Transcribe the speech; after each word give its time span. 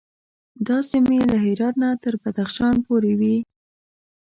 دا 0.67 0.77
سیمې 0.89 1.19
له 1.29 1.37
هرات 1.45 1.75
نه 1.81 1.89
تر 2.03 2.13
بدخشان 2.21 2.75
پورې 2.85 3.13
وې. 3.19 3.35